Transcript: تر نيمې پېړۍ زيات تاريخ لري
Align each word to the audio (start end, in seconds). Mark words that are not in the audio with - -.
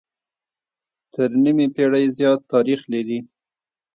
تر 1.13 1.29
نيمې 1.43 1.67
پېړۍ 1.75 2.05
زيات 2.17 2.39
تاريخ 2.53 2.79
لري 2.93 3.19